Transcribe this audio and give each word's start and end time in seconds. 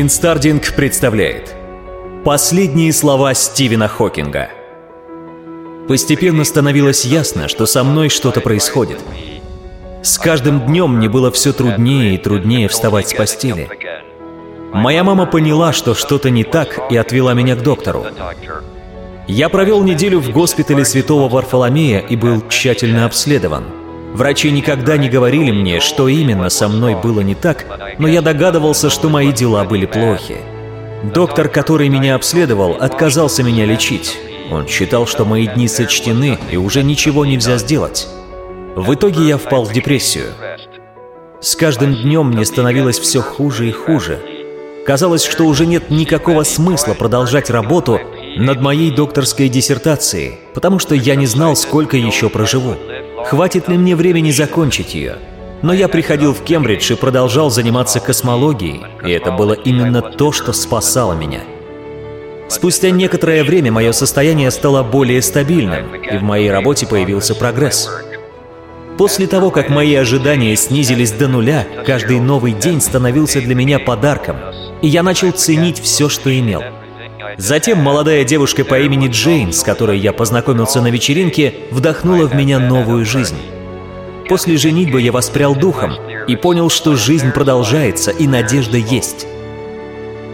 Инстардинг 0.00 0.74
представляет 0.74 1.54
Последние 2.24 2.94
слова 2.94 3.34
Стивена 3.34 3.88
Хокинга 3.88 4.48
Постепенно 5.86 6.44
становилось 6.44 7.04
ясно, 7.04 7.46
что 7.46 7.66
со 7.66 7.84
мной 7.84 8.08
что-то 8.08 8.40
происходит. 8.40 9.00
С 10.02 10.16
каждым 10.16 10.60
днем 10.64 10.96
мне 10.96 11.10
было 11.10 11.30
все 11.30 11.52
труднее 11.52 12.14
и 12.14 12.16
труднее 12.16 12.68
вставать 12.68 13.10
с 13.10 13.12
постели. 13.12 13.68
Моя 14.72 15.04
мама 15.04 15.26
поняла, 15.26 15.74
что 15.74 15.92
что-то 15.94 16.30
не 16.30 16.44
так, 16.44 16.90
и 16.90 16.96
отвела 16.96 17.34
меня 17.34 17.54
к 17.54 17.62
доктору. 17.62 18.06
Я 19.28 19.50
провел 19.50 19.82
неделю 19.82 20.20
в 20.20 20.30
госпитале 20.30 20.86
Святого 20.86 21.28
Варфоломея 21.28 21.98
и 21.98 22.16
был 22.16 22.42
тщательно 22.48 23.04
обследован. 23.04 23.64
Врачи 24.14 24.50
никогда 24.50 24.98
не 24.98 25.08
говорили 25.08 25.50
мне, 25.50 25.80
что 25.80 26.06
именно 26.06 26.50
со 26.50 26.68
мной 26.68 26.94
было 26.94 27.20
не 27.20 27.34
так, 27.34 27.64
но 27.98 28.06
я 28.06 28.20
догадывался, 28.20 28.90
что 28.90 29.08
мои 29.08 29.32
дела 29.32 29.64
были 29.64 29.86
плохи. 29.86 30.36
Доктор, 31.02 31.48
который 31.48 31.88
меня 31.88 32.14
обследовал, 32.14 32.72
отказался 32.78 33.42
меня 33.42 33.64
лечить. 33.64 34.18
Он 34.50 34.68
считал, 34.68 35.06
что 35.06 35.24
мои 35.24 35.46
дни 35.46 35.66
сочтены 35.66 36.38
и 36.50 36.56
уже 36.56 36.82
ничего 36.82 37.24
нельзя 37.24 37.56
сделать. 37.56 38.06
В 38.76 38.92
итоге 38.94 39.26
я 39.26 39.38
впал 39.38 39.64
в 39.64 39.72
депрессию. 39.72 40.26
С 41.40 41.56
каждым 41.56 41.94
днем 41.94 42.28
мне 42.28 42.44
становилось 42.44 42.98
все 42.98 43.20
хуже 43.20 43.68
и 43.68 43.72
хуже. 43.72 44.20
Казалось, 44.86 45.24
что 45.24 45.44
уже 45.44 45.64
нет 45.64 45.90
никакого 45.90 46.42
смысла 46.42 46.94
продолжать 46.94 47.50
работу 47.50 47.98
над 48.36 48.60
моей 48.60 48.90
докторской 48.90 49.48
диссертацией, 49.48 50.38
потому 50.54 50.78
что 50.78 50.94
я 50.94 51.14
не 51.14 51.26
знал, 51.26 51.56
сколько 51.56 51.96
еще 51.96 52.28
проживу. 52.28 52.76
Хватит 53.26 53.68
ли 53.68 53.78
мне 53.78 53.96
времени 53.96 54.30
закончить 54.30 54.94
ее? 54.94 55.16
Но 55.62 55.72
я 55.72 55.88
приходил 55.88 56.34
в 56.34 56.42
Кембридж 56.42 56.92
и 56.92 56.96
продолжал 56.96 57.50
заниматься 57.50 58.00
космологией, 58.00 58.82
и 59.04 59.10
это 59.10 59.30
было 59.30 59.52
именно 59.52 60.02
то, 60.02 60.32
что 60.32 60.52
спасало 60.52 61.12
меня. 61.12 61.40
Спустя 62.48 62.90
некоторое 62.90 63.44
время 63.44 63.70
мое 63.72 63.92
состояние 63.92 64.50
стало 64.50 64.82
более 64.82 65.22
стабильным, 65.22 65.94
и 65.94 66.16
в 66.16 66.22
моей 66.22 66.50
работе 66.50 66.86
появился 66.86 67.34
прогресс. 67.34 67.88
После 68.98 69.26
того, 69.26 69.50
как 69.50 69.70
мои 69.70 69.94
ожидания 69.94 70.54
снизились 70.56 71.12
до 71.12 71.28
нуля, 71.28 71.66
каждый 71.86 72.20
новый 72.20 72.52
день 72.52 72.80
становился 72.80 73.40
для 73.40 73.54
меня 73.54 73.78
подарком, 73.78 74.36
и 74.82 74.88
я 74.88 75.02
начал 75.02 75.30
ценить 75.30 75.80
все, 75.80 76.08
что 76.08 76.36
имел. 76.36 76.62
Затем 77.36 77.78
молодая 77.78 78.24
девушка 78.24 78.64
по 78.64 78.78
имени 78.78 79.08
Джейн, 79.08 79.52
с 79.52 79.62
которой 79.62 79.98
я 79.98 80.12
познакомился 80.12 80.80
на 80.80 80.88
вечеринке, 80.88 81.54
вдохнула 81.70 82.26
в 82.26 82.34
меня 82.34 82.58
новую 82.58 83.04
жизнь. 83.04 83.36
После 84.28 84.56
женитьбы 84.56 85.00
я 85.00 85.12
воспрял 85.12 85.54
духом 85.54 85.92
и 86.26 86.36
понял, 86.36 86.70
что 86.70 86.96
жизнь 86.96 87.32
продолжается 87.32 88.10
и 88.10 88.26
надежда 88.26 88.78
есть. 88.78 89.26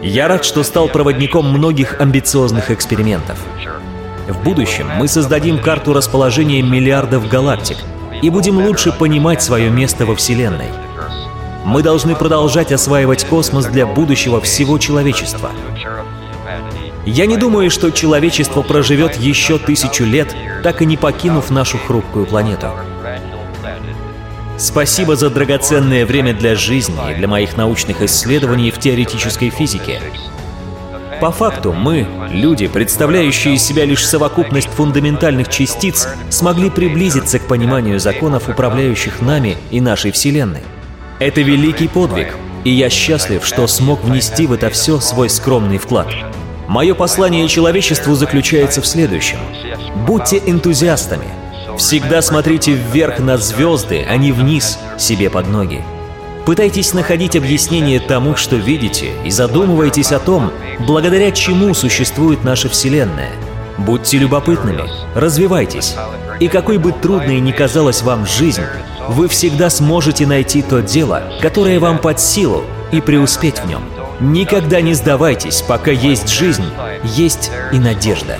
Я 0.02 0.28
рад, 0.28 0.44
что 0.44 0.62
стал 0.62 0.88
проводником 0.88 1.48
многих 1.50 2.00
амбициозных 2.00 2.70
экспериментов. 2.70 3.38
В 4.28 4.44
будущем 4.44 4.88
мы 4.96 5.08
создадим 5.08 5.58
карту 5.58 5.92
расположения 5.92 6.62
миллиардов 6.62 7.28
галактик 7.28 7.78
и 8.22 8.30
будем 8.30 8.58
лучше 8.58 8.92
понимать 8.92 9.42
свое 9.42 9.70
место 9.70 10.06
во 10.06 10.14
Вселенной. 10.14 10.68
Мы 11.64 11.82
должны 11.82 12.14
продолжать 12.14 12.72
осваивать 12.72 13.24
космос 13.24 13.66
для 13.66 13.86
будущего 13.86 14.40
всего 14.40 14.78
человечества. 14.78 15.50
Я 17.06 17.26
не 17.26 17.36
думаю, 17.36 17.70
что 17.70 17.90
человечество 17.90 18.62
проживет 18.62 19.16
еще 19.16 19.58
тысячу 19.58 20.04
лет, 20.04 20.34
так 20.62 20.82
и 20.82 20.86
не 20.86 20.96
покинув 20.96 21.50
нашу 21.50 21.78
хрупкую 21.78 22.26
планету. 22.26 22.68
Спасибо 24.58 25.14
за 25.14 25.30
драгоценное 25.30 26.04
время 26.04 26.34
для 26.34 26.56
жизни 26.56 26.96
и 27.10 27.14
для 27.14 27.28
моих 27.28 27.56
научных 27.56 28.02
исследований 28.02 28.72
в 28.72 28.78
теоретической 28.78 29.50
физике. 29.50 30.00
По 31.20 31.32
факту 31.32 31.72
мы, 31.72 32.06
люди, 32.30 32.68
представляющие 32.68 33.54
из 33.54 33.62
себя 33.62 33.84
лишь 33.84 34.06
совокупность 34.06 34.68
фундаментальных 34.68 35.48
частиц, 35.48 36.08
смогли 36.28 36.70
приблизиться 36.70 37.38
к 37.38 37.46
пониманию 37.46 37.98
законов, 37.98 38.48
управляющих 38.48 39.20
нами 39.20 39.56
и 39.70 39.80
нашей 39.80 40.12
Вселенной. 40.12 40.62
Это 41.18 41.40
великий 41.40 41.88
подвиг, 41.88 42.36
и 42.64 42.70
я 42.70 42.88
счастлив, 42.90 43.44
что 43.44 43.66
смог 43.66 44.04
внести 44.04 44.46
в 44.46 44.52
это 44.52 44.70
все 44.70 45.00
свой 45.00 45.28
скромный 45.28 45.78
вклад. 45.78 46.08
Мое 46.68 46.94
послание 46.94 47.48
человечеству 47.48 48.14
заключается 48.14 48.80
в 48.80 48.86
следующем. 48.86 49.38
Будьте 50.06 50.38
энтузиастами, 50.46 51.26
Всегда 51.78 52.22
смотрите 52.22 52.72
вверх 52.72 53.20
на 53.20 53.38
звезды, 53.38 54.04
а 54.08 54.16
не 54.16 54.32
вниз 54.32 54.80
себе 54.98 55.30
под 55.30 55.46
ноги. 55.46 55.84
Пытайтесь 56.44 56.92
находить 56.92 57.36
объяснение 57.36 58.00
тому, 58.00 58.34
что 58.34 58.56
видите, 58.56 59.12
и 59.24 59.30
задумывайтесь 59.30 60.10
о 60.10 60.18
том, 60.18 60.50
благодаря 60.80 61.30
чему 61.30 61.74
существует 61.74 62.42
наша 62.42 62.68
Вселенная. 62.68 63.30
Будьте 63.78 64.18
любопытными, 64.18 64.90
развивайтесь. 65.14 65.94
И 66.40 66.48
какой 66.48 66.78
бы 66.78 66.90
трудной 66.90 67.38
ни 67.38 67.52
казалась 67.52 68.02
вам 68.02 68.26
жизнь, 68.26 68.64
вы 69.08 69.28
всегда 69.28 69.70
сможете 69.70 70.26
найти 70.26 70.62
то 70.62 70.82
дело, 70.82 71.22
которое 71.40 71.78
вам 71.78 71.98
под 71.98 72.18
силу, 72.18 72.64
и 72.90 73.00
преуспеть 73.00 73.60
в 73.60 73.68
нем. 73.68 73.82
Никогда 74.20 74.80
не 74.80 74.94
сдавайтесь, 74.94 75.62
пока 75.62 75.92
есть 75.92 76.28
жизнь, 76.28 76.64
есть 77.04 77.52
и 77.72 77.78
надежда. 77.78 78.38